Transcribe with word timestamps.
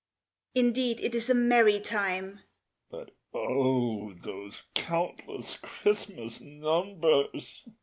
_)Indeed 0.59 0.99
it 1.01 1.13
is 1.13 1.29
a 1.29 1.35
merry 1.35 1.79
time; 1.79 2.39
(_But 2.91 3.09
O! 3.35 4.11
those 4.13 4.63
countless 4.73 5.57
Christmas 5.57 6.41
numbers! 6.41 7.61